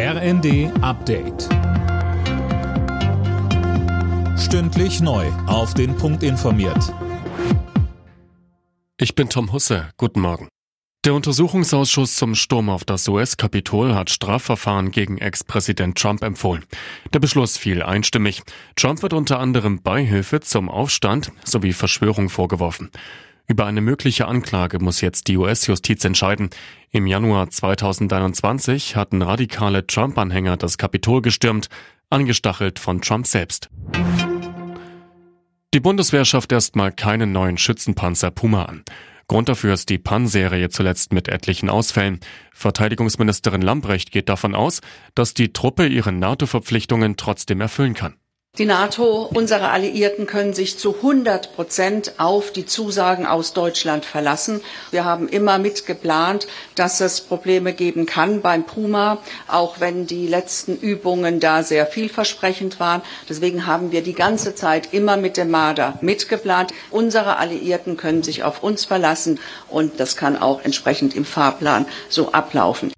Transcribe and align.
RND 0.00 0.70
Update. 0.80 1.48
Stündlich 4.38 5.00
neu. 5.00 5.26
Auf 5.48 5.74
den 5.74 5.96
Punkt 5.96 6.22
informiert. 6.22 6.94
Ich 8.96 9.16
bin 9.16 9.28
Tom 9.28 9.52
Husse. 9.52 9.90
Guten 9.96 10.20
Morgen. 10.20 10.46
Der 11.04 11.14
Untersuchungsausschuss 11.14 12.14
zum 12.14 12.36
Sturm 12.36 12.70
auf 12.70 12.84
das 12.84 13.08
US-Kapitol 13.08 13.96
hat 13.96 14.10
Strafverfahren 14.10 14.92
gegen 14.92 15.18
Ex-Präsident 15.18 15.98
Trump 15.98 16.22
empfohlen. 16.22 16.64
Der 17.12 17.18
Beschluss 17.18 17.56
fiel 17.56 17.82
einstimmig. 17.82 18.42
Trump 18.76 19.02
wird 19.02 19.14
unter 19.14 19.40
anderem 19.40 19.82
Beihilfe 19.82 20.38
zum 20.38 20.68
Aufstand 20.68 21.32
sowie 21.42 21.72
Verschwörung 21.72 22.28
vorgeworfen. 22.28 22.92
Über 23.50 23.64
eine 23.64 23.80
mögliche 23.80 24.28
Anklage 24.28 24.78
muss 24.78 25.00
jetzt 25.00 25.26
die 25.26 25.38
US-Justiz 25.38 26.04
entscheiden. 26.04 26.50
Im 26.90 27.06
Januar 27.06 27.48
2021 27.48 28.94
hatten 28.94 29.22
radikale 29.22 29.86
Trump-Anhänger 29.86 30.58
das 30.58 30.76
Kapitol 30.76 31.22
gestürmt, 31.22 31.68
angestachelt 32.10 32.78
von 32.78 33.00
Trump 33.00 33.26
selbst. 33.26 33.70
Die 35.72 35.80
Bundeswehr 35.80 36.26
schafft 36.26 36.52
erstmal 36.52 36.92
keinen 36.92 37.32
neuen 37.32 37.56
Schützenpanzer 37.56 38.30
Puma 38.30 38.66
an. 38.66 38.84
Grund 39.28 39.48
dafür 39.48 39.72
ist 39.72 39.88
die 39.88 39.98
Pan-Serie 39.98 40.68
zuletzt 40.68 41.14
mit 41.14 41.28
etlichen 41.28 41.70
Ausfällen. 41.70 42.20
Verteidigungsministerin 42.52 43.62
Lambrecht 43.62 44.10
geht 44.10 44.28
davon 44.28 44.54
aus, 44.54 44.82
dass 45.14 45.32
die 45.32 45.54
Truppe 45.54 45.86
ihre 45.86 46.12
NATO-Verpflichtungen 46.12 47.16
trotzdem 47.16 47.62
erfüllen 47.62 47.94
kann. 47.94 48.16
Die 48.58 48.66
NATO, 48.66 49.30
unsere 49.32 49.68
Alliierten 49.68 50.26
können 50.26 50.52
sich 50.52 50.80
zu 50.80 50.96
100 50.96 51.54
Prozent 51.54 52.14
auf 52.18 52.50
die 52.50 52.66
Zusagen 52.66 53.24
aus 53.24 53.52
Deutschland 53.52 54.04
verlassen. 54.04 54.62
Wir 54.90 55.04
haben 55.04 55.28
immer 55.28 55.58
mitgeplant, 55.58 56.48
dass 56.74 57.00
es 57.00 57.20
Probleme 57.20 57.72
geben 57.72 58.04
kann 58.04 58.40
beim 58.40 58.64
Puma, 58.64 59.18
auch 59.46 59.78
wenn 59.78 60.08
die 60.08 60.26
letzten 60.26 60.76
Übungen 60.76 61.38
da 61.38 61.62
sehr 61.62 61.86
vielversprechend 61.86 62.80
waren. 62.80 63.02
Deswegen 63.28 63.64
haben 63.64 63.92
wir 63.92 64.02
die 64.02 64.12
ganze 64.12 64.56
Zeit 64.56 64.92
immer 64.92 65.16
mit 65.16 65.36
dem 65.36 65.52
Marder 65.52 65.96
mitgeplant. 66.00 66.72
Unsere 66.90 67.36
Alliierten 67.36 67.96
können 67.96 68.24
sich 68.24 68.42
auf 68.42 68.64
uns 68.64 68.84
verlassen 68.84 69.38
und 69.68 70.00
das 70.00 70.16
kann 70.16 70.36
auch 70.36 70.64
entsprechend 70.64 71.14
im 71.14 71.24
Fahrplan 71.24 71.86
so 72.08 72.32
ablaufen. 72.32 72.92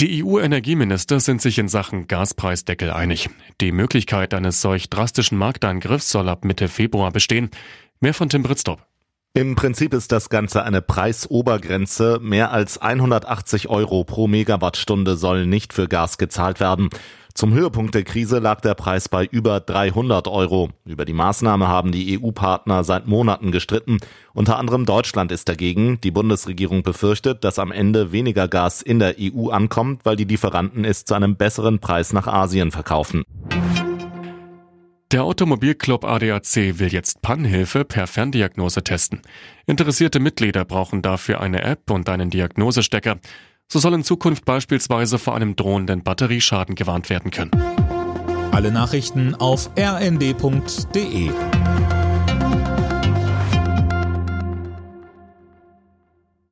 Die 0.00 0.22
EU-Energieminister 0.22 1.18
sind 1.18 1.42
sich 1.42 1.58
in 1.58 1.66
Sachen 1.66 2.06
Gaspreisdeckel 2.06 2.92
einig. 2.92 3.30
Die 3.60 3.72
Möglichkeit 3.72 4.32
eines 4.32 4.60
solch 4.60 4.90
drastischen 4.90 5.36
Markteingriffs 5.36 6.10
soll 6.10 6.28
ab 6.28 6.44
Mitte 6.44 6.68
Februar 6.68 7.10
bestehen. 7.10 7.50
Mehr 7.98 8.14
von 8.14 8.28
Tim 8.28 8.44
Britztop. 8.44 8.80
Im 9.34 9.56
Prinzip 9.56 9.92
ist 9.92 10.12
das 10.12 10.30
Ganze 10.30 10.62
eine 10.62 10.82
Preisobergrenze. 10.82 12.20
Mehr 12.22 12.52
als 12.52 12.78
180 12.78 13.68
Euro 13.70 14.04
pro 14.04 14.28
Megawattstunde 14.28 15.16
sollen 15.16 15.50
nicht 15.50 15.72
für 15.72 15.88
Gas 15.88 16.16
gezahlt 16.16 16.60
werden. 16.60 16.90
Zum 17.38 17.54
Höhepunkt 17.54 17.94
der 17.94 18.02
Krise 18.02 18.40
lag 18.40 18.62
der 18.62 18.74
Preis 18.74 19.08
bei 19.08 19.24
über 19.24 19.60
300 19.60 20.26
Euro. 20.26 20.70
Über 20.84 21.04
die 21.04 21.12
Maßnahme 21.12 21.68
haben 21.68 21.92
die 21.92 22.18
EU-Partner 22.20 22.82
seit 22.82 23.06
Monaten 23.06 23.52
gestritten. 23.52 23.98
Unter 24.34 24.58
anderem 24.58 24.86
Deutschland 24.86 25.30
ist 25.30 25.48
dagegen. 25.48 26.00
Die 26.00 26.10
Bundesregierung 26.10 26.82
befürchtet, 26.82 27.44
dass 27.44 27.60
am 27.60 27.70
Ende 27.70 28.10
weniger 28.10 28.48
Gas 28.48 28.82
in 28.82 28.98
der 28.98 29.14
EU 29.20 29.50
ankommt, 29.50 30.04
weil 30.04 30.16
die 30.16 30.24
Lieferanten 30.24 30.84
es 30.84 31.04
zu 31.04 31.14
einem 31.14 31.36
besseren 31.36 31.78
Preis 31.78 32.12
nach 32.12 32.26
Asien 32.26 32.72
verkaufen. 32.72 33.22
Der 35.12 35.22
Automobilclub 35.22 36.04
ADAC 36.04 36.80
will 36.80 36.92
jetzt 36.92 37.22
Pannenhilfe 37.22 37.84
per 37.84 38.08
Ferndiagnose 38.08 38.82
testen. 38.82 39.22
Interessierte 39.64 40.18
Mitglieder 40.18 40.64
brauchen 40.64 41.02
dafür 41.02 41.40
eine 41.40 41.62
App 41.62 41.88
und 41.92 42.08
einen 42.08 42.30
Diagnosestecker. 42.30 43.20
So 43.70 43.78
soll 43.78 43.92
in 43.92 44.02
Zukunft 44.02 44.46
beispielsweise 44.46 45.18
vor 45.18 45.36
einem 45.36 45.54
drohenden 45.54 46.02
Batterieschaden 46.02 46.74
gewarnt 46.74 47.10
werden 47.10 47.30
können. 47.30 47.50
Alle 48.50 48.72
Nachrichten 48.72 49.34
auf 49.34 49.68
rnd.de 49.78 51.30